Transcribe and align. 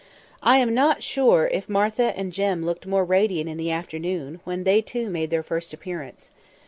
I 0.41 0.57
am 0.57 0.73
not 0.73 1.03
sure 1.03 1.47
if 1.53 1.69
Martha 1.69 2.11
and 2.17 2.33
Jem 2.33 2.65
looked 2.65 2.87
more 2.87 3.05
radiant 3.05 3.47
in 3.47 3.57
the 3.57 3.69
afternoon, 3.69 4.39
when 4.45 4.63
they, 4.63 4.81
too, 4.81 5.11
made 5.11 5.29
their 5.29 5.43
first 5.43 5.75
appearance. 5.75 6.31